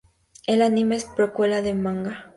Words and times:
El 0.47 0.63
anime 0.63 0.95
es 0.95 1.05
precuela 1.05 1.61
del 1.61 1.77
manga. 1.77 2.25